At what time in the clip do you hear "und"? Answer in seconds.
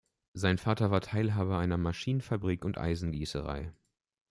2.65-2.79